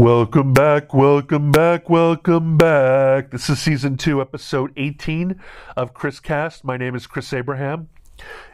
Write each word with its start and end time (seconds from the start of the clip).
Welcome 0.00 0.54
back, 0.54 0.94
welcome 0.94 1.52
back, 1.52 1.90
welcome 1.90 2.56
back. 2.56 3.32
This 3.32 3.50
is 3.50 3.58
season 3.60 3.98
two, 3.98 4.22
episode 4.22 4.72
18 4.78 5.38
of 5.76 5.92
Chris 5.92 6.20
Cast. 6.20 6.64
My 6.64 6.78
name 6.78 6.94
is 6.94 7.06
Chris 7.06 7.34
Abraham, 7.34 7.90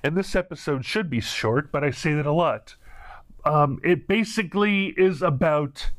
and 0.02 0.16
this 0.16 0.34
episode 0.34 0.84
should 0.84 1.08
be 1.08 1.20
short, 1.20 1.70
but 1.70 1.84
I 1.84 1.92
say 1.92 2.14
that 2.14 2.26
a 2.26 2.32
lot. 2.32 2.74
Um, 3.44 3.78
it 3.84 4.08
basically 4.08 4.86
is 4.96 5.22
about 5.22 5.90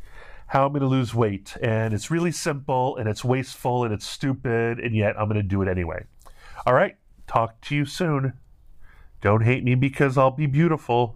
how 0.47 0.65
I'm 0.65 0.73
going 0.73 0.81
to 0.81 0.87
lose 0.87 1.15
weight, 1.15 1.55
and 1.61 1.93
it's 1.93 2.11
really 2.11 2.33
simple, 2.33 2.97
and 2.97 3.07
it's 3.07 3.23
wasteful, 3.23 3.85
and 3.85 3.93
it's 3.93 4.05
stupid, 4.05 4.81
and 4.81 4.93
yet 4.93 5.17
I'm 5.17 5.29
going 5.29 5.41
to 5.41 5.43
do 5.43 5.61
it 5.61 5.69
anyway. 5.69 6.03
All 6.65 6.73
right, 6.73 6.97
talk 7.25 7.61
to 7.61 7.75
you 7.75 7.85
soon. 7.85 8.33
Don't 9.21 9.45
hate 9.45 9.63
me 9.63 9.75
because 9.75 10.17
I'll 10.17 10.29
be 10.29 10.45
beautiful. 10.45 11.15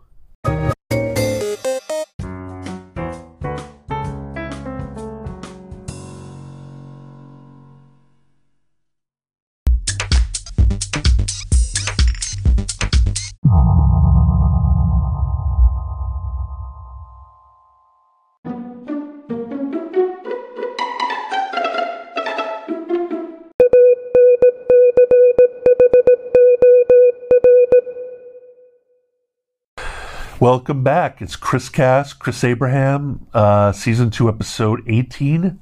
Welcome 30.41 30.83
back. 30.83 31.21
It's 31.21 31.35
Chris 31.35 31.69
Cast, 31.69 32.17
Chris 32.17 32.43
Abraham, 32.43 33.27
uh, 33.31 33.71
season 33.73 34.09
two, 34.09 34.27
episode 34.27 34.81
18. 34.87 35.59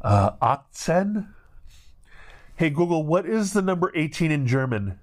Uh, 0.00 0.30
18. 0.40 1.26
Hey, 2.54 2.70
Google, 2.70 3.02
what 3.04 3.26
is 3.26 3.54
the 3.54 3.60
number 3.60 3.90
18 3.96 4.30
in 4.30 4.46
German? 4.46 5.00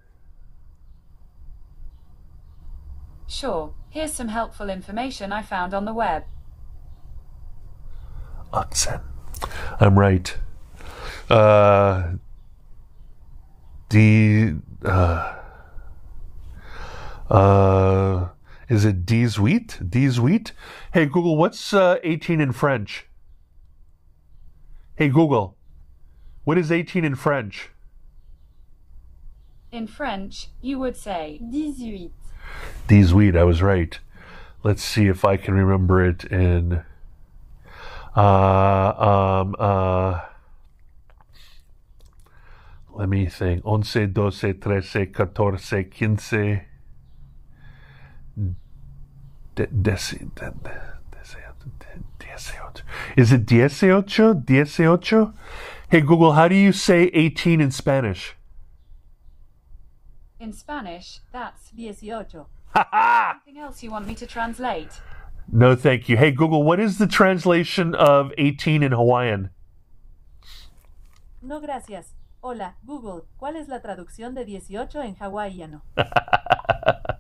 Sure, 3.28 3.74
here's 3.90 4.14
some 4.14 4.30
helpful 4.30 4.70
information 4.70 5.34
I 5.34 5.42
found 5.42 5.74
on 5.74 5.84
the 5.84 5.94
web. 5.94 6.24
18. 8.56 9.02
I'm 9.82 10.00
right. 10.00 10.38
Uh, 11.30 12.14
the. 13.90 14.56
Uh, 14.86 15.39
uh, 17.30 18.30
is 18.68 18.86
it 18.86 19.12
18? 19.12 19.70
18? 19.94 20.46
Hey, 20.94 21.06
Google, 21.06 21.38
what's 21.38 21.74
uh, 21.74 21.98
18 22.04 22.42
in 22.42 22.52
French? 22.52 23.06
Hey, 24.96 25.10
Google, 25.10 25.56
what 26.44 26.58
is 26.58 26.72
18 26.72 27.06
in 27.06 27.16
French? 27.16 27.70
In 29.72 29.88
French, 29.88 30.48
you 30.62 30.80
would 30.80 30.98
say 30.98 31.40
18. 31.54 32.12
18, 32.90 33.38
I 33.38 33.44
was 33.44 33.62
right. 33.62 34.00
Let's 34.64 34.84
see 34.84 35.08
if 35.08 35.24
I 35.24 35.38
can 35.38 35.54
remember 35.54 36.04
it 36.04 36.26
in. 36.26 36.84
Uh, 38.16 39.42
um, 39.42 39.56
uh, 39.58 40.20
let 42.94 43.08
me 43.08 43.28
think. 43.28 43.64
Once, 43.64 43.94
doce, 43.94 44.54
trece, 44.60 45.12
catorce, 45.14 45.90
quince. 45.96 46.69
De, 49.56 49.68
desi, 49.68 50.30
de, 50.36 50.52
dieciocho. 52.20 52.84
Is 53.18 53.32
it 53.32 53.46
dieciocho? 53.46 54.34
Dieciocho? 54.44 55.34
Hey 55.90 56.02
Google, 56.02 56.34
how 56.34 56.48
do 56.48 56.56
you 56.56 56.72
say 56.72 57.06
18 57.14 57.62
in 57.62 57.72
Spanish? 57.72 58.36
In 60.40 60.54
Spanish, 60.54 61.20
that's 61.32 61.72
Dieciocho. 61.72 62.46
something 62.74 63.58
else 63.58 63.84
you 63.84 63.92
want 63.92 64.08
me 64.08 64.16
to 64.16 64.26
translate. 64.26 65.02
No, 65.52 65.76
thank 65.76 66.08
you. 66.08 66.16
Hey 66.16 66.32
Google, 66.32 66.64
what 66.64 66.80
is 66.80 66.98
the 66.98 67.08
translation 67.08 67.96
of 67.96 68.32
18 68.38 68.84
in 68.84 68.92
Hawaiian? 68.92 69.50
No, 71.42 71.60
gracias. 71.60 72.14
Hola, 72.42 72.76
Google. 72.86 73.26
¿Cuál 73.38 73.58
es 73.58 73.68
la 73.68 73.82
traducción 73.82 74.34
de 74.34 74.46
18 74.46 75.02
en 75.02 75.16
hawaiano? 75.16 75.82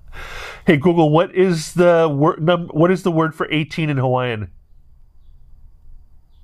Hey 0.66 0.78
Google, 0.78 1.10
what 1.10 1.34
is 1.34 1.74
the 1.74 2.08
word 2.14 2.42
num, 2.42 2.68
what 2.68 2.92
is 2.92 3.04
the 3.04 3.12
word 3.12 3.34
for 3.34 3.48
18 3.52 3.90
in 3.90 3.98
Hawaiian? 3.98 4.52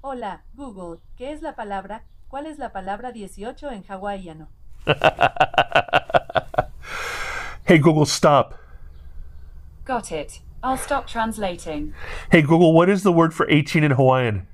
Hola, 0.04 0.42
Google. 0.56 1.02
¿Qué 1.20 1.32
es 1.34 1.42
la 1.42 1.54
palabra? 1.54 2.02
¿Cuál 2.32 2.46
es 2.48 2.58
la 2.58 2.70
palabra 2.70 3.12
18 3.14 3.70
en 3.70 3.84
hawaiano? 3.84 4.48
Hey 7.68 7.80
Google, 7.80 8.06
stop. 8.06 8.54
Got 9.86 10.12
it. 10.12 10.40
I'll 10.62 10.78
stop 10.78 11.08
translating. 11.08 11.96
Hey 12.32 12.44
Google, 12.44 12.74
what 12.74 12.90
is 12.90 13.02
the 13.02 13.12
word 13.12 13.34
for 13.34 13.50
18 13.50 13.84
in 13.84 13.90
Hawaiian? 13.90 14.46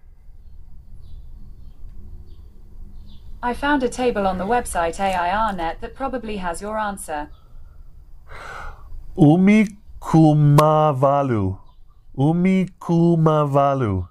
I 3.44 3.54
found 3.54 3.84
a 3.84 3.90
table 3.90 4.26
on 4.26 4.38
the 4.38 4.46
website 4.46 4.98
AIRNet 4.98 5.82
that 5.82 5.94
probably 5.94 6.38
has 6.38 6.62
your 6.62 6.78
answer. 6.78 7.30
Umi 9.18 9.68
kumavalu. 10.00 11.58
Umi 12.18 12.66
kumavalu. 12.80 14.08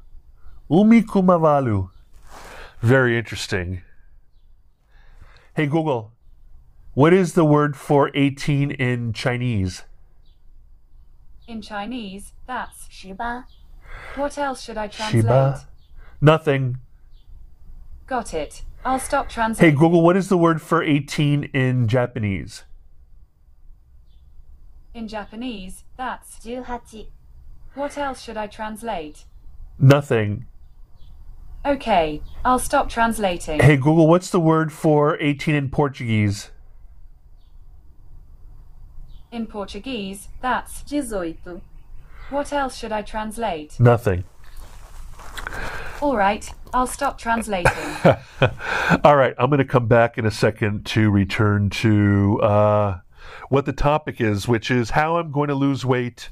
Umi 0.69 1.03
kumavalu. 1.03 1.91
Very 2.83 3.17
interesting. 3.17 3.81
Hey 5.55 5.67
Google, 5.67 6.13
what 6.95 7.13
is 7.13 7.33
the 7.33 7.45
word 7.45 7.77
for 7.77 8.11
18 8.15 8.71
in 8.73 9.13
Chinese? 9.13 9.85
In 11.49 11.63
Chinese, 11.63 12.33
that's 12.47 12.87
Shiba. 12.91 13.47
what 14.17 14.39
else 14.39 14.63
should 14.63 14.77
I 14.77 14.87
translate? 14.87 15.25
Shiba? 15.25 15.67
Nothing. 16.21 16.79
Got 18.07 18.35
it. 18.35 18.63
I'll 18.85 18.99
stop 18.99 19.29
translating. 19.29 19.75
Hey. 19.75 19.79
Google, 19.79 20.03
what 20.03 20.17
is 20.17 20.29
the 20.29 20.39
word 20.39 20.61
for 20.63 20.83
18 20.83 21.45
in 21.55 21.89
Japanese? 21.89 22.65
In 24.93 25.07
Japanese, 25.07 25.85
that's 25.97 26.45
18. 26.45 27.07
what 27.75 27.97
else 27.97 28.23
should 28.23 28.37
I 28.37 28.49
translate? 28.49 29.25
Nothing. 29.79 30.47
Okay, 31.65 32.23
I'll 32.45 32.59
stop 32.59 32.89
translating. 32.89 33.61
Hey 33.61 33.77
Google, 33.77 34.09
what's 34.09 34.31
the 34.31 34.41
word 34.41 34.73
for 34.73 35.17
18 35.21 35.55
in 35.55 35.71
Portuguese? 35.71 36.51
In 39.31 39.47
Portuguese, 39.47 40.29
that's 40.43 40.83
18. 40.93 41.61
what 42.31 42.53
else 42.53 42.77
should 42.77 42.91
I 42.91 43.03
translate? 43.03 43.79
Nothing. 43.79 44.25
All 46.01 46.17
right, 46.17 46.51
I'll 46.75 46.87
stop 46.87 47.19
translating. 47.19 47.73
All 49.05 49.17
right, 49.17 49.35
I'm 49.39 49.51
going 49.51 49.59
to 49.59 49.65
come 49.65 49.87
back 49.87 50.19
in 50.19 50.27
a 50.27 50.31
second 50.31 50.87
to 50.87 51.11
return 51.11 51.69
to 51.71 52.41
uh, 52.43 52.99
what 53.49 53.67
the 53.67 53.73
topic 53.73 54.21
is, 54.21 54.49
which 54.49 54.71
is 54.71 54.91
how 54.91 55.17
I'm 55.17 55.31
going 55.31 55.49
to 55.49 55.55
lose 55.55 55.85
weight 55.85 56.31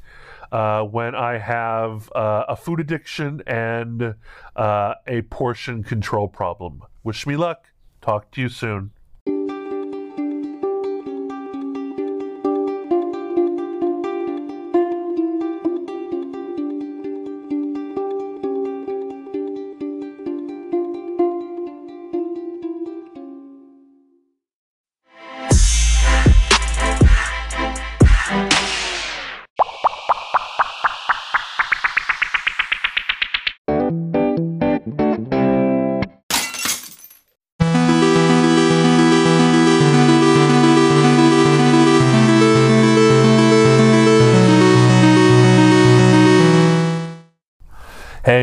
uh, 0.50 0.82
when 0.82 1.14
I 1.14 1.38
have 1.38 2.10
uh, 2.12 2.44
a 2.48 2.56
food 2.56 2.80
addiction 2.80 3.42
and 3.46 4.14
uh, 4.56 4.94
a 5.06 5.22
portion 5.22 5.82
control 5.82 6.28
problem. 6.28 6.82
Wish 7.04 7.26
me 7.26 7.36
luck. 7.36 7.66
Talk 8.00 8.30
to 8.32 8.40
you 8.40 8.48
soon. 8.48 8.92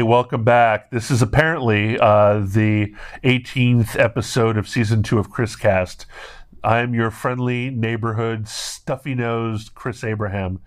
Welcome 0.05 0.43
back. 0.43 0.91
This 0.91 1.09
is 1.09 1.23
apparently 1.23 1.97
uh, 1.99 2.39
the 2.45 2.93
18th 3.23 3.97
episode 3.99 4.55
of 4.55 4.69
season 4.69 5.01
two 5.01 5.17
of 5.17 5.31
Chris 5.31 5.55
Cast. 5.55 6.05
I 6.63 6.81
am 6.81 6.93
your 6.93 7.09
friendly 7.09 7.71
neighborhood, 7.71 8.47
stuffy 8.47 9.15
nosed 9.15 9.73
Chris 9.73 10.03
Abraham. 10.03 10.59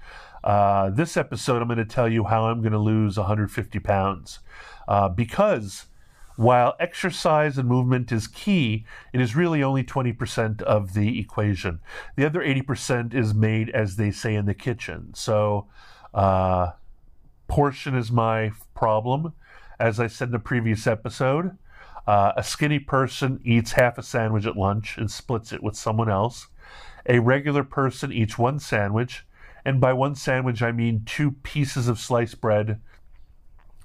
Uh, 0.43 0.91
this 0.91 1.17
episode, 1.17 1.63
I'm 1.63 1.69
going 1.69 1.79
to 1.79 1.85
tell 1.85 2.09
you 2.09 2.25
how 2.25 2.47
I'm 2.47 2.63
going 2.63 2.73
to 2.73 2.79
lose 2.79 3.17
150 3.17 3.79
pounds. 3.79 4.41
Uh, 4.89 5.09
because 5.09 5.87
while 6.35 6.75
exercise 6.81 7.59
and 7.59 7.69
movement 7.69 8.11
is 8.11 8.27
key, 8.27 8.87
it 9.13 9.21
is 9.21 9.37
really 9.37 9.63
only 9.63 9.85
20% 9.85 10.63
of 10.63 10.95
the 10.95 11.21
equation. 11.21 11.79
The 12.17 12.27
other 12.27 12.41
80% 12.41 13.15
is 13.15 13.35
made, 13.35 13.71
as 13.71 13.95
they 13.95 14.11
say, 14.11 14.35
in 14.35 14.47
the 14.47 14.55
kitchen. 14.55 15.15
So, 15.15 15.69
uh, 16.13 16.73
portion 17.49 17.97
is 17.97 18.13
my 18.13 18.53
problem. 18.75 19.33
As 19.81 19.99
I 19.99 20.07
said 20.07 20.29
in 20.29 20.33
the 20.33 20.39
previous 20.39 20.87
episode, 20.87 21.57
uh, 22.07 22.33
a 22.37 22.43
skinny 22.43 22.79
person 22.79 23.41
eats 23.45 23.73
half 23.73 23.99
a 23.99 24.03
sandwich 24.03 24.47
at 24.47 24.57
lunch 24.57 24.97
and 24.97 25.11
splits 25.11 25.53
it 25.53 25.63
with 25.63 25.77
someone 25.77 26.11
else. 26.11 26.49
A 27.07 27.19
regular 27.19 27.65
person 27.65 28.13
eats 28.13 28.39
one 28.39 28.59
sandwich, 28.59 29.27
and 29.65 29.81
by 29.81 29.93
one 29.93 30.15
sandwich, 30.15 30.63
I 30.63 30.73
mean 30.73 31.03
two 31.05 31.33
pieces 31.43 31.89
of 31.89 31.99
sliced 31.99 32.41
bread, 32.41 32.81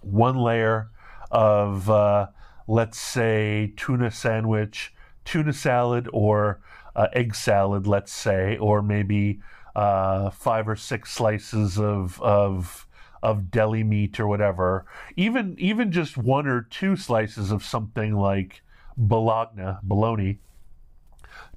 one 0.02 0.38
layer 0.38 0.90
of, 1.32 1.90
uh, 1.90 2.28
let's 2.68 3.00
say, 3.00 3.74
tuna 3.76 4.12
sandwich, 4.12 4.94
tuna 5.26 5.54
salad, 5.54 6.08
or 6.14 6.62
uh, 6.96 7.08
egg 7.14 7.36
salad, 7.36 7.88
let's 7.88 8.14
say, 8.14 8.58
or 8.58 8.82
maybe 8.82 9.40
uh, 9.76 10.30
five 10.30 10.68
or 10.68 10.76
six 10.76 11.12
slices 11.12 11.80
of, 11.80 12.22
of 12.22 12.88
of 13.24 13.50
deli 13.50 13.84
meat 13.84 14.20
or 14.20 14.28
whatever, 14.28 14.86
even 15.16 15.56
even 15.58 15.92
just 15.92 16.18
one 16.18 16.46
or 16.46 16.62
two 16.62 16.96
slices 16.96 17.50
of 17.50 17.64
something 17.64 18.16
like 18.16 18.62
bologna, 18.98 19.78
bologna, 19.82 20.40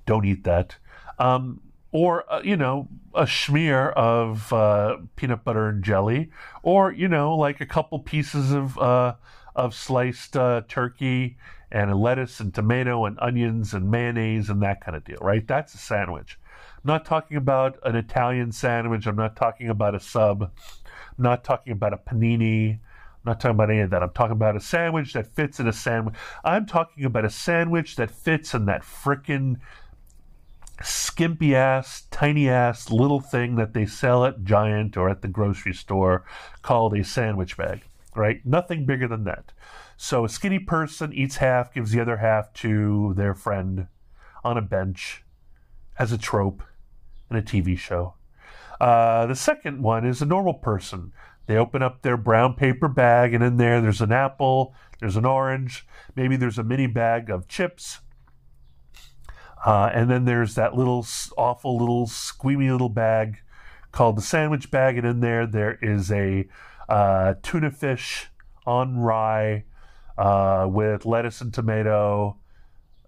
don't 0.07 0.25
eat 0.25 0.45
that. 0.45 0.77
Um, 1.19 1.61
or 1.93 2.31
uh, 2.33 2.41
you 2.43 2.57
know 2.57 2.89
a 3.15 3.27
smear 3.27 3.91
of 3.91 4.53
uh, 4.53 4.99
peanut 5.17 5.45
butter 5.45 5.69
and 5.69 5.83
jelly, 5.83 6.31
or 6.63 6.93
you 6.93 7.09
know 7.09 7.35
like 7.37 7.61
a 7.61 7.67
couple 7.67 7.99
pieces 7.99 8.53
of 8.53 8.79
uh, 8.79 9.15
of 9.57 9.75
sliced 9.75 10.37
uh, 10.37 10.63
turkey 10.69 11.37
and 11.73 11.93
lettuce 11.95 12.39
and 12.39 12.55
tomato 12.55 13.05
and 13.07 13.19
onions 13.21 13.75
and 13.75 13.91
mayonnaise 13.91 14.49
and 14.49 14.63
that 14.63 14.81
kind 14.81 14.97
of 14.97 15.05
deal, 15.05 15.19
right? 15.21 15.47
That's 15.49 15.75
a 15.75 15.79
sandwich. 15.79 16.39
Not 16.87 17.05
talking 17.05 17.37
about 17.37 17.81
an 17.83 17.97
Italian 17.97 18.53
sandwich. 18.53 19.07
I'm 19.07 19.17
not 19.17 19.35
talking 19.35 19.69
about 19.69 19.97
a 19.97 20.01
sub. 20.01 20.43
I'm 20.43 21.25
not 21.25 21.43
talking 21.43 21.73
about 21.73 21.93
a 21.93 21.97
panini. 21.97 22.75
I'm 22.75 22.79
not 23.25 23.41
talking 23.41 23.57
about 23.57 23.71
any 23.71 23.81
of 23.81 23.91
that. 23.91 24.05
I'm 24.05 24.13
talking 24.13 24.37
about 24.37 24.55
a 24.55 24.61
sandwich 24.61 25.13
that 25.15 25.27
fits 25.27 25.59
in 25.59 25.67
a 25.67 25.73
sandwich. 25.73 26.15
I'm 26.45 26.65
talking 26.65 27.05
about 27.05 27.25
a 27.25 27.31
sandwich 27.31 27.97
that 27.97 28.13
fits 28.13 28.55
in 28.55 28.67
that 28.67 28.83
frickin' 28.83 29.57
skimpy 30.81 31.57
ass, 31.57 32.05
tiny 32.13 32.49
ass 32.49 32.89
little 32.89 33.21
thing 33.21 33.57
that 33.57 33.75
they 33.75 33.87
sell 33.87 34.25
at 34.25 34.45
Giant 34.45 34.97
or 34.97 35.11
at 35.11 35.23
the 35.23 35.29
grocery 35.29 35.75
store 35.75 36.25
called 36.63 36.97
a 36.97 37.03
sandwich 37.03 37.57
bag, 37.57 37.83
right? 38.15 38.47
Nothing 38.47 38.87
bigger 38.87 39.09
than 39.09 39.25
that. 39.25 39.51
So 39.97 40.25
a 40.25 40.29
skinny 40.29 40.61
person 40.61 41.13
eats 41.13 41.39
half, 41.39 41.75
gives 41.75 41.91
the 41.91 42.01
other 42.01 42.19
half 42.19 42.53
to 42.55 43.13
their 43.17 43.35
friend 43.35 43.89
on 44.45 44.57
a 44.57 44.63
bench 44.63 45.25
as 45.99 46.13
a 46.13 46.19
trope 46.19 46.63
in 47.31 47.37
a 47.37 47.43
TV 47.43 47.77
show. 47.79 48.15
Uh, 48.81 49.27
the 49.27 49.35
second 49.35 49.83
one 49.83 50.07
is 50.07 50.21
a 50.21 50.27
normal 50.27 50.55
person. 50.55 51.13
They 51.47 51.57
open 51.57 51.83
up 51.83 52.03
their 52.03 52.17
brown 52.17 52.55
paper 52.55 52.89
bag, 52.89 53.33
and 53.33 53.43
in 53.43 53.57
there, 53.57 53.81
there's 53.81 54.01
an 54.01 54.13
apple, 54.13 54.75
there's 55.01 55.17
an 55.17 55.25
orange, 55.25 55.87
maybe 56.15 56.37
there's 56.37 56.59
a 56.59 56.65
mini 56.65 56.87
bag 56.87 57.31
of 57.31 57.49
chips. 57.49 58.01
Uh, 59.65 59.91
and 59.93 60.11
then 60.11 60.25
there's 60.25 60.55
that 60.55 60.77
little 60.77 61.07
awful 61.37 61.79
little 61.79 62.07
squeamy 62.07 62.71
little 62.71 62.89
bag 62.89 63.39
called 63.91 64.17
the 64.17 64.23
sandwich 64.23 64.71
bag, 64.71 64.99
and 64.99 65.07
in 65.07 65.21
there 65.21 65.47
there 65.47 65.79
is 65.81 66.11
a 66.13 66.47
uh, 66.89 67.35
tuna 67.43 67.71
fish 67.71 68.29
on 68.67 68.99
rye 68.99 69.65
uh, 70.19 70.67
with 70.69 71.07
lettuce 71.07 71.41
and 71.41 71.55
tomato, 71.55 72.37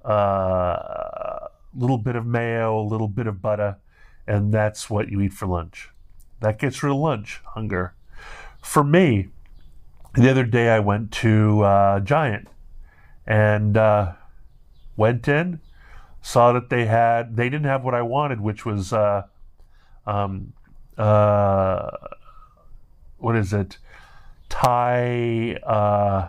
a 0.04 0.08
uh, 0.08 1.48
little 1.74 1.98
bit 1.98 2.16
of 2.16 2.24
mayo, 2.24 2.80
a 2.80 2.86
little 2.86 3.08
bit 3.08 3.26
of 3.26 3.42
butter, 3.42 3.76
and 4.28 4.52
that's 4.52 4.90
what 4.90 5.08
you 5.08 5.20
eat 5.22 5.32
for 5.32 5.46
lunch. 5.46 5.88
That 6.40 6.58
gets 6.58 6.82
rid 6.82 6.90
of 6.92 6.98
lunch 6.98 7.40
hunger. 7.54 7.94
For 8.62 8.84
me, 8.84 9.28
the 10.14 10.30
other 10.30 10.44
day 10.44 10.68
I 10.68 10.80
went 10.80 11.10
to 11.12 11.62
uh, 11.62 12.00
Giant 12.00 12.48
and 13.26 13.76
uh, 13.76 14.12
went 14.96 15.26
in, 15.26 15.60
saw 16.20 16.52
that 16.52 16.68
they 16.68 16.84
had 16.84 17.36
they 17.36 17.48
didn't 17.48 17.66
have 17.66 17.82
what 17.82 17.94
I 17.94 18.02
wanted, 18.02 18.40
which 18.40 18.66
was 18.66 18.92
uh, 18.92 19.22
um, 20.06 20.52
uh, 20.98 21.90
what 23.16 23.34
is 23.34 23.52
it? 23.52 23.78
Thai. 24.48 25.58
Uh, 25.64 26.28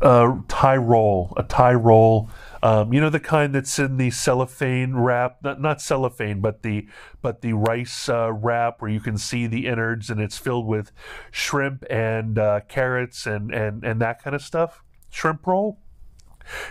uh, 0.00 0.36
Thai 0.48 0.76
roll, 0.76 1.32
a 1.36 1.42
Thai 1.42 1.74
roll 1.74 2.28
um, 2.66 2.92
you 2.92 3.00
know 3.00 3.10
the 3.10 3.20
kind 3.20 3.54
that's 3.54 3.78
in 3.78 3.96
the 3.96 4.10
cellophane 4.10 4.96
wrap, 4.96 5.36
not, 5.40 5.60
not 5.60 5.80
cellophane, 5.80 6.40
but 6.40 6.62
the 6.62 6.88
but 7.22 7.40
the 7.40 7.52
rice 7.52 8.08
uh, 8.08 8.32
wrap 8.32 8.82
where 8.82 8.90
you 8.90 8.98
can 8.98 9.16
see 9.16 9.46
the 9.46 9.66
innards 9.66 10.10
and 10.10 10.20
it's 10.20 10.36
filled 10.36 10.66
with 10.66 10.90
shrimp 11.30 11.84
and 11.88 12.40
uh, 12.40 12.60
carrots 12.66 13.24
and, 13.24 13.54
and 13.54 13.84
and 13.84 14.00
that 14.00 14.20
kind 14.20 14.34
of 14.34 14.42
stuff. 14.42 14.82
Shrimp 15.10 15.46
roll. 15.46 15.78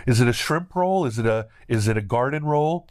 Is 0.06 0.20
it 0.20 0.28
a 0.28 0.34
shrimp 0.34 0.74
roll? 0.74 1.06
Is 1.06 1.18
it 1.18 1.24
a 1.24 1.48
is 1.66 1.88
it 1.88 1.96
a 1.96 2.02
garden 2.02 2.44
roll? 2.44 2.86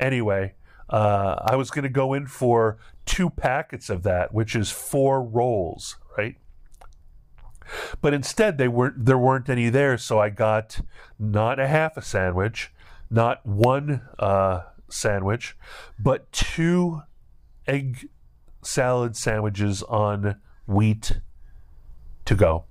Anyway, 0.00 0.54
uh, 0.90 1.36
I 1.40 1.54
was 1.54 1.70
going 1.70 1.84
to 1.84 1.88
go 1.88 2.14
in 2.14 2.26
for 2.26 2.78
two 3.06 3.30
packets 3.30 3.88
of 3.88 4.02
that, 4.02 4.34
which 4.34 4.56
is 4.56 4.72
four 4.72 5.22
rolls, 5.22 5.98
right? 6.18 6.34
But 8.00 8.14
instead, 8.14 8.58
they 8.58 8.68
weren't. 8.68 9.04
There 9.06 9.18
weren't 9.18 9.48
any 9.48 9.68
there, 9.68 9.98
so 9.98 10.18
I 10.18 10.30
got 10.30 10.80
not 11.18 11.58
a 11.58 11.66
half 11.66 11.96
a 11.96 12.02
sandwich, 12.02 12.72
not 13.10 13.44
one 13.44 14.02
uh, 14.18 14.62
sandwich, 14.88 15.56
but 15.98 16.30
two 16.32 17.02
egg 17.66 18.08
salad 18.62 19.16
sandwiches 19.16 19.82
on 19.84 20.36
wheat 20.66 21.20
to 22.24 22.34
go. 22.34 22.64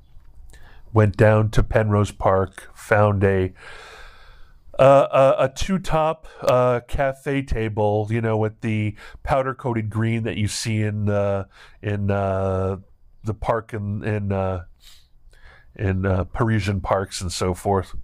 Went 0.94 1.18
down 1.18 1.50
to 1.52 1.64
Penrose 1.64 2.12
Park, 2.12 2.70
found 2.76 3.24
a 3.24 3.54
uh, 4.80 5.36
a, 5.40 5.44
a, 5.44 5.50
two 5.50 5.78
top 5.78 6.28
uh, 6.42 6.80
cafe 6.88 7.44
table, 7.44 8.08
you 8.10 8.20
know, 8.22 8.36
with 8.36 8.62
the 8.62 8.96
powder 9.22 9.54
coated 9.54 9.88
green 9.90 10.24
that 10.24 10.36
you 10.36 10.48
see 10.48 10.82
in 10.82 11.10
uh, 11.10 11.46
in 11.84 12.10
uh, 12.10 12.78
the 13.24 13.34
park 13.36 13.74
in 13.74 14.04
in 14.04 14.32
uh, 14.32 14.64
in 15.76 16.06
uh, 16.06 16.26
Parisian 16.26 16.82
parks 16.82 17.22
and 17.22 17.32
so 17.32 17.54
forth. 17.54 17.96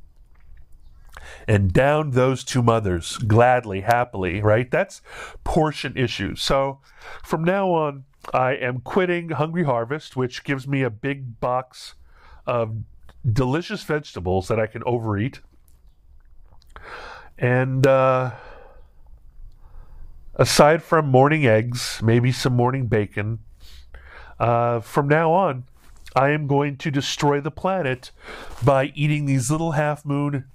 And 1.48 1.72
down 1.72 2.12
those 2.12 2.44
two 2.44 2.64
mothers 2.64 3.18
gladly, 3.18 3.82
happily, 3.82 4.42
right? 4.42 4.70
That's 4.70 5.02
portion 5.44 5.96
issue. 5.96 6.36
So 6.36 6.80
from 7.24 7.44
now 7.44 7.72
on, 7.72 8.06
I 8.34 8.52
am 8.54 8.80
quitting 8.82 9.30
Hungry 9.30 9.64
Harvest, 9.64 10.16
which 10.16 10.44
gives 10.44 10.68
me 10.68 10.82
a 10.82 10.90
big 10.90 11.40
box 11.40 11.96
of 12.46 12.78
delicious 13.32 13.84
vegetables 13.84 14.48
that 14.48 14.60
I 14.60 14.68
can 14.68 14.84
overeat. 14.86 15.42
And 17.38 17.86
uh, 17.88 18.32
aside 20.36 20.84
from 20.84 21.08
morning 21.08 21.46
eggs, 21.46 22.02
maybe 22.04 22.32
some 22.32 22.56
morning 22.56 22.88
bacon, 22.88 23.40
uh, 24.40 24.80
from 24.80 25.08
now 25.08 25.32
on, 25.32 25.66
I 26.16 26.30
am 26.30 26.48
going 26.48 26.78
to 26.78 26.92
destroy 26.92 27.39
the 27.39 27.51
planet 27.51 28.12
by 28.63 28.92
eating 28.96 29.25
these 29.25 29.51
little 29.51 29.74
half 29.74 30.06
moon, 30.06 30.46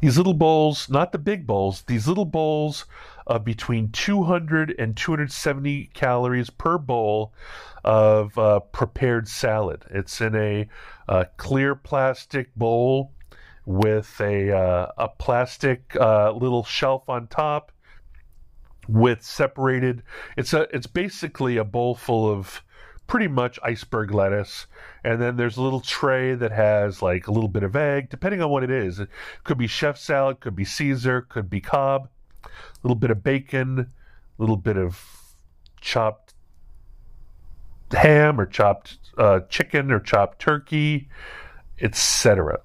these 0.00 0.16
little 0.16 0.34
bowls, 0.34 0.88
not 0.88 1.12
the 1.12 1.18
big 1.18 1.46
bowls, 1.46 1.82
these 1.82 2.08
little 2.08 2.24
bowls 2.24 2.86
of 3.26 3.44
between 3.44 3.90
200 3.90 4.74
and 4.78 4.96
270 4.96 5.90
calories 5.94 6.50
per 6.50 6.78
bowl 6.78 7.32
of 7.84 8.36
uh, 8.38 8.60
prepared 8.60 9.28
salad. 9.28 9.84
It's 9.90 10.20
in 10.20 10.34
a, 10.34 10.68
a, 11.08 11.26
clear 11.36 11.74
plastic 11.74 12.54
bowl 12.54 13.12
with 13.66 14.20
a, 14.20 14.56
uh, 14.56 14.92
a 14.96 15.08
plastic 15.08 15.96
uh, 16.00 16.32
little 16.32 16.64
shelf 16.64 17.08
on 17.08 17.26
top 17.26 17.72
with 18.88 19.22
separated. 19.22 20.02
It's 20.36 20.52
a 20.52 20.62
it's 20.74 20.86
basically 20.86 21.56
a 21.56 21.64
bowl 21.64 21.94
full 21.94 22.28
of 22.28 22.62
pretty 23.12 23.28
much 23.28 23.58
iceberg 23.62 24.10
lettuce. 24.10 24.66
And 25.04 25.20
then 25.20 25.36
there's 25.36 25.58
a 25.58 25.62
little 25.62 25.82
tray 25.82 26.34
that 26.34 26.50
has 26.50 27.02
like 27.02 27.26
a 27.26 27.30
little 27.30 27.50
bit 27.50 27.62
of 27.62 27.76
egg, 27.76 28.08
depending 28.08 28.40
on 28.40 28.48
what 28.48 28.64
it 28.64 28.70
is. 28.70 29.00
It 29.00 29.10
could 29.44 29.58
be 29.58 29.66
chef 29.66 29.98
salad, 29.98 30.40
could 30.40 30.56
be 30.56 30.64
Caesar, 30.64 31.20
could 31.20 31.50
be 31.50 31.60
Cobb, 31.60 32.08
a 32.42 32.48
little 32.82 32.94
bit 32.94 33.10
of 33.10 33.22
bacon, 33.22 33.80
a 33.80 33.86
little 34.38 34.56
bit 34.56 34.78
of 34.78 34.98
chopped 35.78 36.32
ham 37.90 38.40
or 38.40 38.46
chopped 38.46 38.96
uh, 39.18 39.40
chicken 39.50 39.92
or 39.92 40.00
chopped 40.00 40.38
turkey, 40.38 41.10
etc. 41.82 42.60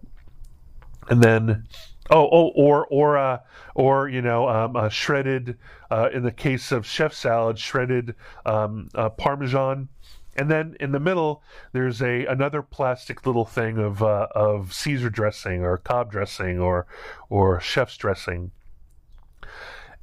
and 1.10 1.22
then 1.22 1.66
oh 2.10 2.30
oh 2.32 2.52
or 2.56 2.88
or 2.88 3.18
uh, 3.18 3.40
or 3.76 4.08
you 4.08 4.22
know 4.22 4.48
um, 4.48 4.78
uh, 4.78 4.88
shredded 4.88 5.58
uh, 5.92 6.08
in 6.14 6.24
the 6.24 6.32
case 6.32 6.72
of 6.72 6.86
chef 6.86 7.14
salad 7.14 7.60
shredded 7.60 8.16
um, 8.46 8.88
uh, 8.96 9.10
parmesan 9.10 9.90
and 10.38 10.50
then 10.52 10.76
in 10.80 10.92
the 10.92 11.00
middle 11.00 11.42
there's 11.72 12.02
a 12.02 12.26
another 12.26 12.62
plastic 12.62 13.26
little 13.26 13.46
thing 13.46 13.78
of 13.78 14.04
uh, 14.04 14.28
of 14.32 14.74
Caesar 14.74 15.10
dressing 15.10 15.64
or 15.64 15.78
Cobb 15.78 16.12
dressing 16.12 16.60
or 16.60 16.86
or 17.30 17.60
chef's 17.60 17.98
dressing. 17.98 18.52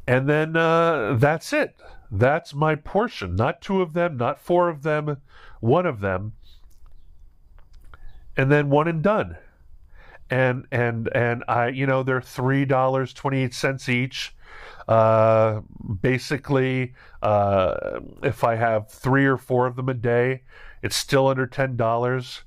And 0.06 0.28
then 0.28 0.56
uh, 0.56 1.14
that's 1.18 1.52
it. 1.52 1.76
That's 2.10 2.52
my 2.54 2.74
portion. 2.74 3.36
Not 3.36 3.62
two 3.62 3.80
of 3.80 3.92
them 3.92 4.16
not 4.16 4.40
four 4.40 4.68
of 4.68 4.82
them 4.82 5.18
one 5.60 5.86
of 5.86 6.00
them. 6.00 6.34
And 8.36 8.50
then 8.52 8.68
one 8.68 8.88
and 8.88 9.02
done. 9.02 9.38
And 10.28 10.66
and 10.70 11.08
and 11.14 11.44
I, 11.48 11.68
you 11.68 11.86
know, 11.86 12.02
they're 12.02 12.20
three 12.20 12.64
dollars 12.64 13.12
twenty 13.12 13.42
eight 13.42 13.54
cents 13.54 13.88
each. 13.88 14.34
Uh, 14.88 15.60
basically, 16.00 16.94
uh, 17.22 18.00
if 18.22 18.44
I 18.44 18.56
have 18.56 18.90
three 18.90 19.24
or 19.24 19.36
four 19.36 19.66
of 19.66 19.76
them 19.76 19.88
a 19.88 19.94
day, 19.94 20.42
it's 20.82 20.96
still 20.96 21.28
under 21.28 21.46
ten 21.46 21.76
dollars. 21.76 22.42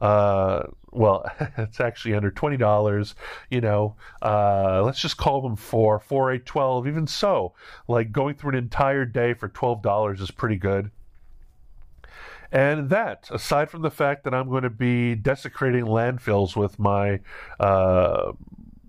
Uh, 0.00 0.64
well, 0.90 1.30
it's 1.58 1.80
actually 1.80 2.14
under 2.14 2.30
twenty 2.30 2.56
dollars. 2.56 3.14
You 3.50 3.60
know, 3.60 3.96
uh, 4.22 4.82
let's 4.84 5.00
just 5.00 5.16
call 5.16 5.42
them 5.42 5.56
four, 5.56 5.98
four, 6.00 6.32
eight, 6.32 6.46
twelve. 6.46 6.86
Even 6.86 7.06
so, 7.06 7.54
like 7.88 8.12
going 8.12 8.34
through 8.34 8.50
an 8.50 8.58
entire 8.58 9.04
day 9.04 9.34
for 9.34 9.48
twelve 9.48 9.82
dollars 9.82 10.20
is 10.20 10.30
pretty 10.30 10.56
good. 10.56 10.90
And 12.52 12.90
that, 12.90 13.28
aside 13.30 13.70
from 13.70 13.80
the 13.80 13.90
fact 13.90 14.24
that 14.24 14.34
I'm 14.34 14.50
going 14.50 14.62
to 14.62 14.70
be 14.70 15.14
desecrating 15.14 15.86
landfills 15.86 16.54
with 16.54 16.78
my 16.78 17.20
uh, 17.58 18.32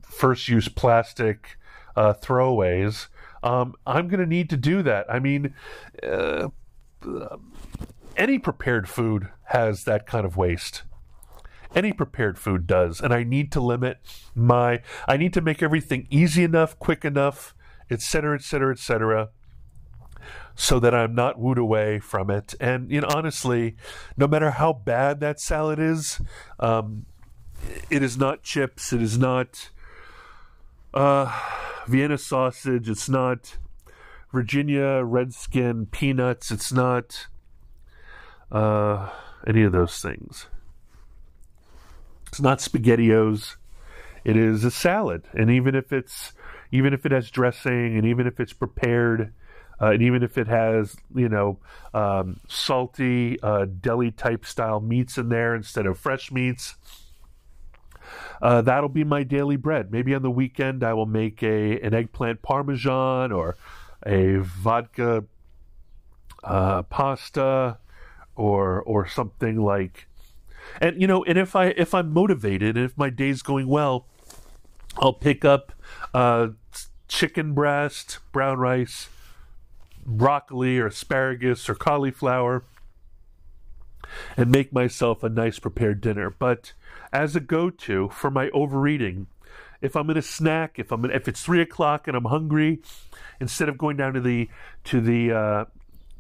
first 0.02 0.50
use 0.50 0.68
plastic 0.68 1.58
uh, 1.96 2.14
throwaways, 2.14 3.08
um, 3.42 3.76
I'm 3.86 4.08
going 4.08 4.20
to 4.20 4.26
need 4.26 4.50
to 4.52 4.58
do 4.58 4.84
that. 4.84 5.06
I 5.12 5.20
mean, 5.20 5.54
uh, 6.02 6.50
any 8.16 8.40
prepared 8.40 8.88
food 8.88 9.30
has 9.46 9.84
that 9.84 10.06
kind 10.06 10.26
of 10.26 10.38
waste. 10.38 10.84
Any 11.76 11.92
prepared 11.92 12.38
food 12.38 12.68
does. 12.68 13.02
And 13.02 13.14
I 13.14 13.24
need 13.24 13.52
to 13.54 13.60
limit 13.60 13.98
my, 14.36 14.82
I 15.08 15.18
need 15.18 15.34
to 15.34 15.42
make 15.42 15.64
everything 15.64 16.08
easy 16.10 16.44
enough, 16.44 16.78
quick 16.80 17.04
enough, 17.04 17.56
etc., 17.90 18.36
etc., 18.36 18.74
etc 18.74 19.30
so 20.56 20.80
that 20.80 20.94
I'm 20.94 21.16
not 21.16 21.40
wooed 21.40 21.58
away 21.58 22.00
from 22.00 22.30
it. 22.30 22.54
And 22.60 22.92
you 22.92 23.02
know, 23.02 23.08
honestly, 23.14 23.76
no 24.18 24.28
matter 24.28 24.52
how 24.52 24.74
bad 24.74 25.20
that 25.22 25.40
salad 25.40 25.80
is, 25.80 26.22
um, 26.60 27.06
it 27.90 28.04
is 28.04 28.18
not 28.18 28.44
chips. 28.44 28.94
It 28.94 29.02
is 29.02 29.18
not 29.18 29.70
uh, 30.94 31.32
Vienna 31.88 32.18
sausage. 32.18 32.90
It's 32.90 33.10
not 33.10 33.58
Virginia 34.32 35.04
Redskin 35.04 35.88
peanuts. 35.88 36.52
It's 36.52 36.72
not 36.72 37.28
uh, 38.52 39.10
any 39.46 39.64
of 39.64 39.72
those 39.72 40.00
things. 40.00 40.48
It's 42.28 42.42
not 42.42 42.60
SpaghettiOs. 42.60 43.56
It 44.24 44.38
is 44.38 44.64
a 44.64 44.72
salad, 44.72 45.24
and 45.34 45.52
even 45.52 45.76
if 45.76 45.92
it's 45.92 46.34
even 46.72 46.94
if 46.94 47.06
it 47.06 47.12
has 47.12 47.30
dressing, 47.30 47.98
and 47.98 48.06
even 48.06 48.26
if 48.26 48.40
it's 48.40 48.54
prepared 48.54 49.34
uh, 49.82 49.92
and 49.92 50.02
even 50.02 50.24
if 50.24 50.38
it 50.38 50.48
has, 50.48 50.96
you 51.14 51.28
know, 51.28 51.60
um, 51.94 52.40
salty 52.48 53.38
uh, 53.42 53.66
deli 53.66 54.12
type 54.12 54.46
style 54.46 54.80
meats 54.80 55.18
in 55.18 55.30
there 55.30 55.56
instead 55.56 55.86
of 55.86 55.98
fresh 55.98 56.32
meats, 56.32 56.76
uh, 58.44 58.62
that'll 58.62 58.90
be 58.90 59.06
my 59.06 59.24
daily 59.24 59.56
bread. 59.56 59.90
Maybe 59.90 60.14
on 60.14 60.22
the 60.22 60.30
weekend 60.30 60.84
I 60.84 60.94
will 60.94 61.06
make 61.06 61.42
a 61.42 61.80
an 61.80 61.94
eggplant 61.94 62.42
parmesan 62.42 63.32
or 63.32 63.56
a 64.06 64.36
vodka 64.40 65.24
uh, 66.44 66.82
pasta 66.84 67.78
or 68.36 68.82
or 68.82 69.08
something 69.08 69.62
like. 69.62 70.08
And 70.82 71.02
you 71.02 71.08
know, 71.08 71.24
and 71.24 71.38
if 71.38 71.56
I 71.56 71.68
if 71.68 71.94
I'm 71.94 72.12
motivated 72.12 72.76
and 72.76 72.86
if 72.86 72.98
my 72.98 73.10
day's 73.10 73.42
going 73.42 73.68
well, 73.68 74.08
I'll 74.98 75.14
pick 75.14 75.46
up 75.46 75.72
uh, 76.14 76.50
chicken 77.08 77.54
breast, 77.54 78.20
brown 78.34 78.60
rice, 78.60 79.08
broccoli 80.06 80.80
or 80.80 80.88
asparagus 80.88 81.70
or 81.70 81.76
cauliflower 81.76 82.66
and 84.38 84.52
make 84.52 84.74
myself 84.74 85.24
a 85.24 85.30
nice 85.30 85.60
prepared 85.60 86.02
dinner. 86.02 86.30
But 86.30 86.74
as 87.12 87.36
a 87.36 87.40
go-to 87.40 88.10
for 88.10 88.32
my 88.32 88.50
overeating, 88.50 89.28
if 89.82 89.96
I'm 89.96 90.10
in 90.10 90.18
a 90.18 90.22
snack, 90.22 90.80
if 90.80 90.92
I'm 90.92 91.04
in, 91.06 91.12
if 91.12 91.28
it's 91.28 91.44
three 91.44 91.62
o'clock 91.62 92.08
and 92.08 92.16
I'm 92.16 92.26
hungry, 92.26 92.80
instead 93.40 93.70
of 93.70 93.78
going 93.78 93.98
down 93.98 94.14
to 94.14 94.22
the 94.22 94.50
to 94.86 95.02
the 95.02 95.32
uh, 95.32 95.66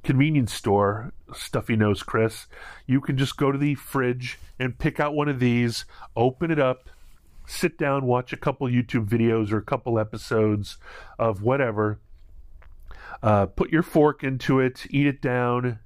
convenience 0.04 0.54
store, 0.54 1.14
stuffy 1.34 1.76
nose 1.76 2.04
Chris, 2.04 2.48
you 2.86 3.00
can 3.00 3.18
just 3.18 3.38
go 3.38 3.52
to 3.52 3.58
the 3.58 3.76
fridge 3.76 4.38
and 4.60 4.78
pick 4.78 5.00
out 5.00 5.16
one 5.16 5.30
of 5.30 5.40
these, 5.40 5.86
open 6.16 6.52
it 6.52 6.60
up, 6.60 6.90
sit 7.48 7.78
down, 7.78 8.06
watch 8.06 8.34
a 8.34 8.38
couple 8.38 8.68
YouTube 8.68 9.08
videos 9.08 9.52
or 9.52 9.58
a 9.58 9.64
couple 9.64 9.98
episodes 9.98 10.78
of 11.18 11.42
whatever, 11.42 12.00
uh, 13.22 13.46
put 13.46 13.72
your 13.72 13.84
fork 13.84 14.24
into 14.24 14.60
it, 14.60 14.86
eat 14.90 15.08
it 15.08 15.22
down, 15.22 15.80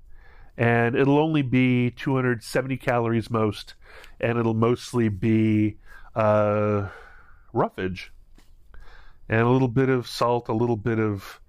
and 0.58 0.96
it'll 0.96 1.20
only 1.20 1.44
be 1.44 1.92
270 1.92 2.78
calories 2.78 3.30
most, 3.30 3.76
and 4.20 4.38
it'll 4.40 4.54
mostly 4.54 5.10
be 5.10 5.78
uh, 6.16 6.88
roughage 7.54 8.12
and 9.30 9.42
a 9.42 9.50
little 9.50 9.68
bit 9.68 9.90
of 9.90 10.08
salt, 10.08 10.50
a 10.50 10.54
little 10.54 10.78
bit 10.78 11.00
of 11.00 11.40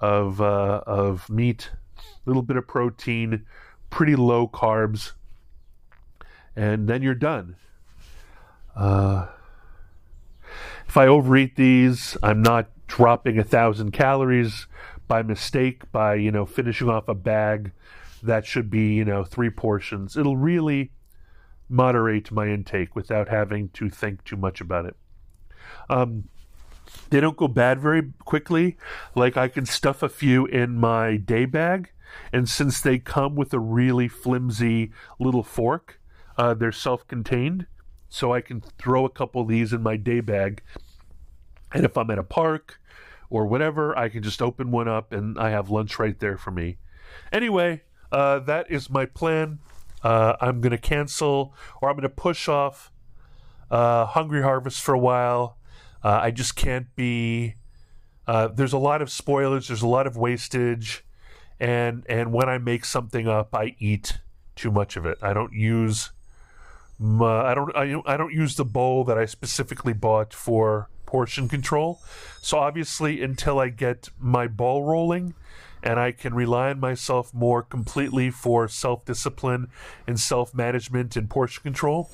of 0.00 0.40
uh, 0.40 0.82
of 0.86 1.28
meat, 1.30 1.70
a 1.98 2.02
little 2.26 2.42
bit 2.42 2.56
of 2.56 2.66
protein, 2.66 3.44
pretty 3.90 4.16
low 4.16 4.48
carbs, 4.48 5.12
and 6.56 6.88
then 6.88 7.02
you're 7.02 7.14
done. 7.14 7.56
Uh, 8.74 9.28
if 10.88 10.96
I 10.96 11.06
overeat 11.06 11.56
these, 11.56 12.16
I'm 12.22 12.42
not 12.42 12.68
dropping 12.86 13.38
a 13.38 13.44
thousand 13.44 13.92
calories 13.92 14.66
by 15.06 15.22
mistake 15.22 15.90
by 15.92 16.14
you 16.14 16.30
know 16.30 16.46
finishing 16.46 16.88
off 16.88 17.08
a 17.08 17.14
bag 17.14 17.72
that 18.24 18.46
should 18.46 18.70
be 18.70 18.94
you 18.94 19.04
know 19.04 19.24
three 19.24 19.50
portions. 19.50 20.16
It'll 20.16 20.36
really 20.36 20.92
moderate 21.68 22.30
my 22.30 22.48
intake 22.48 22.94
without 22.94 23.28
having 23.28 23.68
to 23.70 23.88
think 23.88 24.24
too 24.24 24.36
much 24.36 24.60
about 24.60 24.86
it. 24.86 24.96
Um, 25.88 26.28
they 27.10 27.20
don't 27.20 27.36
go 27.36 27.48
bad 27.48 27.80
very 27.80 28.12
quickly. 28.24 28.76
Like 29.14 29.36
i 29.36 29.48
can 29.48 29.66
stuff 29.66 30.02
a 30.02 30.08
few 30.08 30.46
in 30.46 30.76
my 30.76 31.16
day 31.16 31.44
bag 31.44 31.90
and 32.32 32.48
since 32.48 32.80
they 32.80 32.98
come 32.98 33.34
with 33.34 33.52
a 33.52 33.58
really 33.58 34.08
flimsy 34.08 34.92
little 35.18 35.42
fork 35.42 36.00
uh, 36.36 36.52
they're 36.52 36.72
self-contained. 36.72 37.66
So 38.08 38.32
i 38.32 38.40
can 38.40 38.60
throw 38.60 39.04
a 39.04 39.10
couple 39.10 39.42
of 39.42 39.48
these 39.48 39.72
in 39.72 39.82
my 39.82 39.96
day 39.96 40.20
bag. 40.20 40.62
And 41.72 41.84
if 41.84 41.96
i'm 41.96 42.10
at 42.10 42.18
a 42.18 42.24
park 42.24 42.80
or 43.30 43.46
whatever, 43.46 43.96
I 43.98 44.08
can 44.10 44.22
just 44.22 44.42
open 44.42 44.70
one 44.70 44.86
up 44.86 45.12
and 45.12 45.38
I 45.38 45.50
have 45.50 45.70
lunch 45.70 45.98
right 45.98 46.18
there 46.20 46.36
for 46.36 46.50
me. 46.50 46.76
Anyway, 47.32 47.82
uh, 48.14 48.38
that 48.38 48.70
is 48.70 48.88
my 48.88 49.06
plan. 49.06 49.58
Uh, 50.04 50.36
I'm 50.40 50.60
going 50.60 50.70
to 50.70 50.78
cancel 50.78 51.52
or 51.82 51.90
I'm 51.90 51.96
going 51.96 52.02
to 52.02 52.08
push 52.08 52.48
off 52.48 52.92
uh, 53.72 54.06
Hungry 54.06 54.42
Harvest 54.42 54.80
for 54.80 54.94
a 54.94 54.98
while. 54.98 55.58
Uh, 56.02 56.20
I 56.22 56.30
just 56.30 56.54
can't 56.54 56.94
be. 56.94 57.56
Uh, 58.26 58.48
there's 58.48 58.72
a 58.72 58.78
lot 58.78 59.02
of 59.02 59.10
spoilers. 59.10 59.66
There's 59.66 59.82
a 59.82 59.88
lot 59.88 60.06
of 60.06 60.16
wastage, 60.16 61.04
and 61.58 62.04
and 62.08 62.32
when 62.32 62.48
I 62.48 62.58
make 62.58 62.84
something 62.84 63.26
up, 63.26 63.52
I 63.54 63.74
eat 63.80 64.18
too 64.54 64.70
much 64.70 64.96
of 64.96 65.06
it. 65.06 65.18
I 65.20 65.32
don't 65.32 65.52
use. 65.52 66.12
My, 66.98 67.50
I 67.50 67.54
don't. 67.54 67.76
I, 67.76 68.00
I 68.06 68.16
don't 68.16 68.32
use 68.32 68.54
the 68.54 68.64
bowl 68.64 69.02
that 69.04 69.18
I 69.18 69.24
specifically 69.24 69.92
bought 69.92 70.32
for 70.32 70.88
portion 71.04 71.48
control. 71.48 72.00
So 72.40 72.58
obviously, 72.58 73.22
until 73.22 73.58
I 73.58 73.70
get 73.70 74.08
my 74.20 74.46
ball 74.46 74.84
rolling 74.84 75.34
and 75.84 76.00
I 76.00 76.12
can 76.12 76.34
rely 76.34 76.70
on 76.70 76.80
myself 76.80 77.32
more 77.34 77.62
completely 77.62 78.30
for 78.30 78.66
self 78.66 79.04
discipline 79.04 79.68
and 80.06 80.18
self 80.18 80.54
management 80.54 81.14
and 81.14 81.28
portion 81.28 81.62
control, 81.62 82.10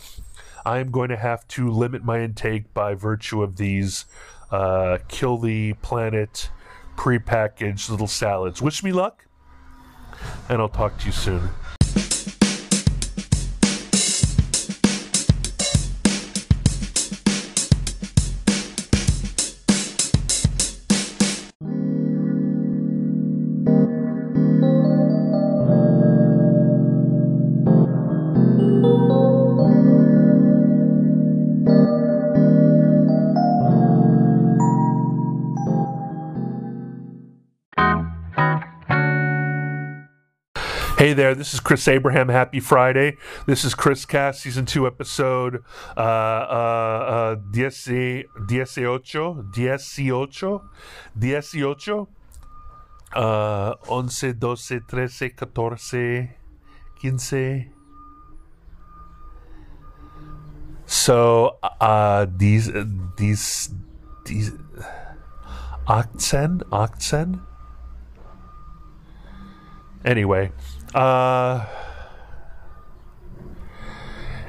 I 0.67 0.79
am 0.79 0.91
going 0.91 1.09
to 1.09 1.17
have 1.17 1.47
to 1.49 1.71
limit 1.71 2.05
my 2.05 2.21
intake 2.21 2.75
by 2.75 2.95
virtue 2.95 3.43
of 3.43 3.57
these 3.57 4.05
uh, 4.51 4.99
kill 5.09 5.39
the 5.39 5.75
planet 5.75 6.51
prepackaged 6.97 7.89
little 7.89 8.09
salads. 8.09 8.61
Wish 8.61 8.83
me 8.83 8.93
luck, 8.93 9.25
and 10.49 10.61
I'll 10.61 10.69
talk 10.69 10.99
to 10.99 11.07
you 11.07 11.13
soon. 11.13 11.51
Hey 41.01 41.15
there, 41.15 41.35
this 41.35 41.55
is 41.55 41.61
Chris 41.61 41.89
Abraham. 41.89 42.29
Happy 42.29 42.61
Friday. 42.61 43.17
This 43.47 43.65
is 43.65 43.75
Chris 43.75 44.05
Cast, 44.05 44.43
Season 44.43 44.67
2, 44.67 44.87
Episode 44.87 45.65
uh, 45.97 46.01
uh, 46.01 47.37
uh, 47.39 47.41
18, 47.55 48.25
18, 48.51 48.87
18, 48.87 49.51
18, 49.57 50.61
uh, 53.17 53.75
11, 53.89 54.39
12, 54.41 54.61
13, 54.91 55.39
14, 55.55 56.29
15. 57.01 57.73
So, 60.85 61.57
uh, 61.63 62.27
these, 62.37 62.71
these, 63.17 63.71
these, 64.27 64.53
18, 65.89 66.61
18? 66.71 67.41
Anyway, 70.05 70.51
uh, 70.95 71.67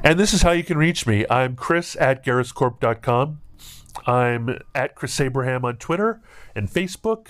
and 0.04 0.20
this 0.20 0.34
is 0.34 0.42
how 0.42 0.52
you 0.52 0.64
can 0.64 0.78
reach 0.78 1.06
me. 1.06 1.26
I'm 1.30 1.56
Chris 1.56 1.96
at 2.00 2.26
gerriscorp.com. 2.26 3.42
I'm 4.08 4.60
at 4.74 4.96
Chris 4.96 5.20
Abraham 5.20 5.66
on 5.66 5.78
Twitter 5.78 6.22
and 6.56 6.70
Facebook 6.70 7.28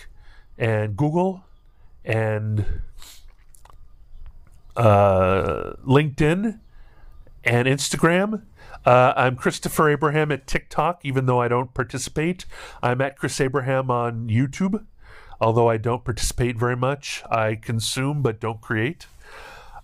and 0.57 0.95
Google 0.95 1.43
and 2.05 2.65
uh, 4.75 5.73
LinkedIn 5.85 6.59
and 7.43 7.67
Instagram. 7.67 8.43
Uh, 8.85 9.13
I'm 9.15 9.35
Christopher 9.35 9.89
Abraham 9.89 10.31
at 10.31 10.47
TikTok, 10.47 11.01
even 11.03 11.25
though 11.25 11.41
I 11.41 11.47
don't 11.47 11.73
participate. 11.73 12.45
I'm 12.81 13.01
at 13.01 13.17
Chris 13.17 13.39
Abraham 13.39 13.91
on 13.91 14.27
YouTube, 14.27 14.85
although 15.41 15.69
I 15.69 15.77
don't 15.77 16.05
participate 16.05 16.57
very 16.57 16.77
much. 16.77 17.23
I 17.29 17.55
consume 17.55 18.21
but 18.21 18.39
don't 18.39 18.61
create. 18.61 19.07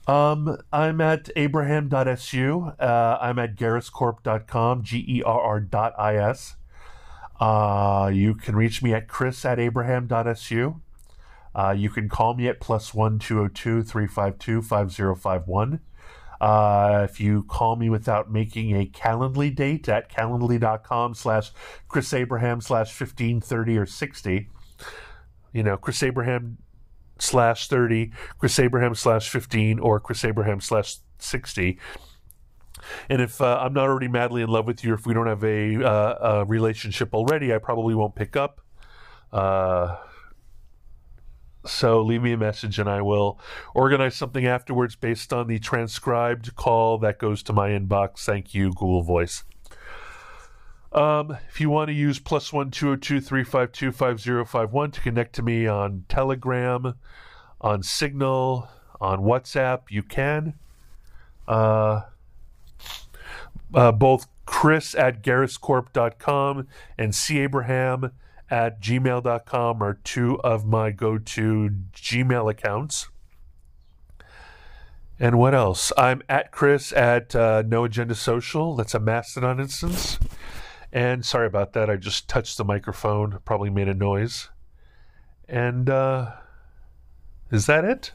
Um, 0.07 0.57
I'm 0.71 1.01
at 1.01 1.29
abraham.su. 1.35 2.71
Uh, 2.79 3.17
I'm 3.19 3.39
at 3.39 3.55
gerriscorp.com, 3.55 4.83
G 4.83 5.03
E 5.05 5.23
R 5.23 5.41
R 5.41 5.59
dot 5.59 5.93
I 5.97 6.15
S. 6.15 6.55
Uh, 7.39 8.09
you 8.13 8.33
can 8.33 8.55
reach 8.55 8.81
me 8.81 8.93
at 8.93 9.07
chris 9.07 9.43
at 9.43 9.59
abraham.su. 9.59 10.81
Uh, 11.53 11.71
you 11.75 11.89
can 11.89 12.07
call 12.07 12.35
me 12.35 12.47
at 12.47 12.59
plus 12.59 12.93
one 12.93 13.19
two 13.19 13.35
zero 13.35 13.47
two 13.49 13.83
three 13.83 14.07
five 14.07 14.37
two 14.39 14.61
five 14.61 14.91
zero 14.91 15.15
five 15.15 15.47
one. 15.47 15.81
Uh, 16.39 17.05
if 17.09 17.19
you 17.19 17.43
call 17.43 17.75
me 17.75 17.89
without 17.89 18.31
making 18.31 18.75
a 18.75 18.85
Calendly 18.85 19.53
date 19.53 19.89
at 19.89 20.09
calendly.com 20.09 21.15
slash 21.15 21.51
Chris 21.87 22.13
Abraham 22.13 22.61
slash 22.61 22.87
1530 22.87 23.77
or 23.77 23.85
60, 23.87 24.49
you 25.53 25.63
know, 25.63 25.77
Chris 25.77 26.03
Abraham 26.03 26.57
slash 27.19 27.67
30, 27.67 28.11
Chris 28.37 28.59
Abraham 28.59 28.95
slash 28.95 29.29
15, 29.29 29.79
or 29.79 29.99
Chris 29.99 30.23
Abraham 30.23 30.61
slash 30.61 30.97
60. 31.19 31.79
And 33.09 33.21
if 33.21 33.41
uh, 33.41 33.59
I'm 33.61 33.73
not 33.73 33.89
already 33.89 34.07
madly 34.07 34.41
in 34.41 34.49
love 34.49 34.65
with 34.65 34.83
you, 34.83 34.93
if 34.93 35.05
we 35.05 35.13
don't 35.13 35.27
have 35.27 35.43
a, 35.43 35.83
uh, 35.83 36.15
a 36.21 36.45
relationship 36.45 37.13
already, 37.13 37.53
I 37.53 37.57
probably 37.57 37.95
won't 37.95 38.15
pick 38.15 38.35
up. 38.35 38.61
Uh, 39.31 39.97
so 41.65 42.01
leave 42.01 42.21
me 42.21 42.31
a 42.31 42.37
message 42.37 42.79
and 42.79 42.89
I 42.89 43.01
will 43.01 43.39
organize 43.75 44.15
something 44.15 44.45
afterwards 44.45 44.95
based 44.95 45.33
on 45.33 45.47
the 45.47 45.59
transcribed 45.59 46.55
call 46.55 46.97
that 46.99 47.19
goes 47.19 47.43
to 47.43 47.53
my 47.53 47.69
inbox. 47.69 48.19
Thank 48.19 48.53
you, 48.53 48.69
Google 48.69 49.03
Voice. 49.03 49.43
Um, 50.97 51.37
if 51.47 51.61
you 51.61 51.69
want 51.69 51.89
to 51.89 51.93
use 51.93 52.17
plus 52.17 52.51
one 52.51 52.71
two 52.71 52.87
zero 52.87 52.95
two 52.95 53.21
three 53.21 53.43
five 53.43 53.71
two 53.71 53.91
five 53.91 54.19
zero 54.19 54.43
five 54.43 54.73
one 54.73 54.89
to 54.89 54.99
connect 54.99 55.35
to 55.35 55.43
me 55.43 55.67
on 55.67 56.05
Telegram, 56.09 56.95
on 57.61 57.83
Signal, 57.83 58.67
on 58.99 59.19
WhatsApp, 59.19 59.81
you 59.91 60.01
can. 60.01 60.55
Uh, 61.47 62.01
uh, 63.75 63.91
both 63.91 64.25
Chris 64.47 64.95
at 64.95 65.21
gerriscorp.com 65.21 66.67
and 66.97 67.13
C 67.13 67.39
Abraham 67.41 68.11
at 68.49 68.81
gmail.com 68.81 69.83
are 69.83 69.99
two 70.03 70.41
of 70.41 70.65
my 70.65 70.89
go 70.89 71.19
to 71.19 71.69
Gmail 71.93 72.49
accounts. 72.49 73.09
And 75.19 75.37
what 75.37 75.53
else? 75.53 75.91
I'm 75.95 76.23
at 76.27 76.51
Chris 76.51 76.91
at 76.91 77.35
uh, 77.35 77.61
No 77.67 77.83
Agenda 77.83 78.15
Social. 78.15 78.75
That's 78.75 78.95
a 78.95 78.99
Mastodon 78.99 79.59
instance. 79.59 80.17
And 80.91 81.25
sorry 81.25 81.47
about 81.47 81.73
that. 81.73 81.89
I 81.89 81.95
just 81.97 82.27
touched 82.27 82.57
the 82.57 82.63
microphone, 82.63 83.39
probably 83.45 83.69
made 83.69 83.87
a 83.87 83.93
noise. 83.93 84.49
And 85.47 85.89
uh, 85.89 86.31
is 87.51 87.65
that 87.65 87.85
it? 87.85 88.11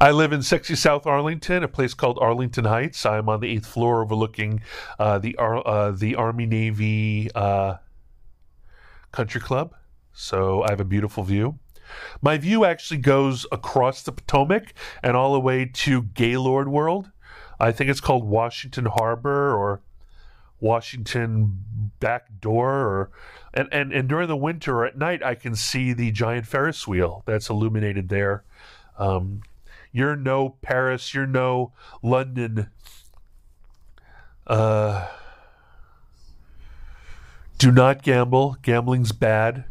I 0.00 0.10
live 0.10 0.32
in 0.32 0.42
sexy 0.42 0.74
South 0.74 1.06
Arlington, 1.06 1.62
a 1.62 1.68
place 1.68 1.94
called 1.94 2.18
Arlington 2.20 2.64
Heights. 2.64 3.06
I'm 3.06 3.28
on 3.28 3.40
the 3.40 3.48
eighth 3.48 3.66
floor 3.66 4.02
overlooking 4.02 4.60
uh, 4.98 5.18
the 5.18 5.36
uh, 5.38 5.92
the 5.92 6.16
Army 6.16 6.46
Navy 6.46 7.30
uh, 7.34 7.76
Country 9.12 9.40
Club. 9.40 9.74
So 10.12 10.62
I 10.62 10.70
have 10.70 10.80
a 10.80 10.84
beautiful 10.84 11.22
view. 11.22 11.58
My 12.20 12.38
view 12.38 12.64
actually 12.64 12.98
goes 12.98 13.46
across 13.52 14.02
the 14.02 14.10
Potomac 14.10 14.74
and 15.02 15.16
all 15.16 15.32
the 15.32 15.40
way 15.40 15.64
to 15.64 16.02
Gaylord 16.02 16.68
World. 16.68 17.10
I 17.60 17.70
think 17.70 17.88
it's 17.88 18.00
called 18.00 18.24
Washington 18.24 18.86
Harbor 18.86 19.54
or 19.54 19.80
Washington 20.64 21.58
Back 22.00 22.40
Door 22.40 22.70
or 22.70 23.10
and, 23.52 23.68
and, 23.70 23.92
and 23.92 24.08
during 24.08 24.28
the 24.28 24.36
winter 24.36 24.84
at 24.86 24.96
night 24.96 25.22
I 25.22 25.34
can 25.34 25.54
see 25.54 25.92
the 25.92 26.10
giant 26.10 26.46
Ferris 26.46 26.88
wheel 26.88 27.22
that's 27.26 27.50
illuminated 27.50 28.08
there. 28.08 28.44
Um, 28.98 29.42
you're 29.92 30.16
no 30.16 30.56
Paris, 30.62 31.12
you're 31.12 31.26
no 31.26 31.72
London. 32.02 32.70
Uh, 34.46 35.06
do 37.58 37.70
not 37.70 38.02
gamble. 38.02 38.56
Gambling's 38.62 39.12
bad. 39.12 39.64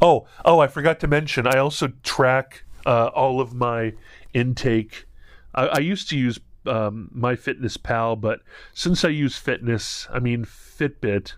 Oh, 0.00 0.26
oh, 0.44 0.60
I 0.60 0.68
forgot 0.68 1.00
to 1.00 1.08
mention. 1.08 1.46
I 1.46 1.58
also 1.58 1.88
track 2.02 2.64
uh, 2.86 3.06
all 3.08 3.40
of 3.40 3.54
my 3.54 3.94
intake. 4.32 5.06
I, 5.54 5.66
I 5.66 5.78
used 5.78 6.08
to 6.10 6.18
use 6.18 6.38
um, 6.66 7.10
MyFitnessPal, 7.16 8.20
but 8.20 8.40
since 8.72 9.04
I 9.04 9.08
use 9.08 9.36
Fitness, 9.36 10.06
I 10.12 10.18
mean 10.18 10.44
Fitbit, 10.44 11.34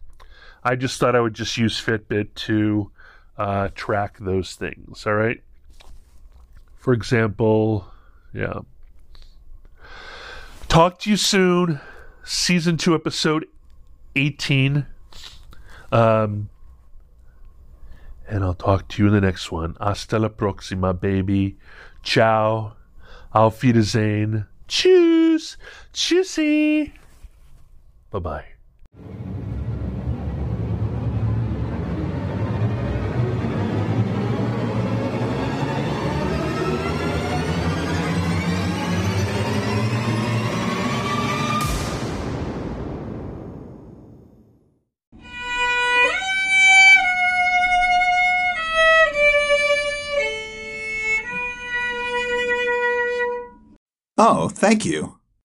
I 0.64 0.76
just 0.76 0.98
thought 0.98 1.14
I 1.14 1.20
would 1.20 1.34
just 1.34 1.56
use 1.56 1.80
Fitbit 1.80 2.34
to 2.46 2.90
uh, 3.36 3.68
track 3.74 4.18
those 4.18 4.54
things. 4.54 5.06
All 5.06 5.14
right. 5.14 5.42
For 6.76 6.92
example, 6.92 7.86
yeah. 8.32 8.60
Talk 10.68 10.98
to 11.00 11.10
you 11.10 11.16
soon. 11.16 11.80
Season 12.24 12.76
two, 12.76 12.94
episode 12.94 13.46
eighteen. 14.14 14.86
Um, 15.90 16.50
and 18.28 18.44
I'll 18.44 18.54
talk 18.54 18.88
to 18.88 19.02
you 19.02 19.08
in 19.08 19.14
the 19.14 19.20
next 19.20 19.50
one. 19.50 19.76
Hasta 19.80 20.18
la 20.18 20.28
próxima, 20.28 20.98
baby. 20.98 21.56
Ciao. 22.02 22.74
Auf 23.32 23.62
Wiedersehen. 23.62 24.46
Tschüss. 25.92 26.36
Bye 28.10 28.20
bye. 28.20 28.44
Oh, 54.20 54.48
thank 54.48 54.84
you. 54.84 55.17